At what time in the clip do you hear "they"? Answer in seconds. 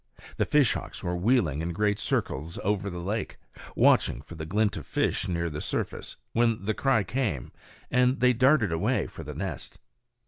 8.19-8.33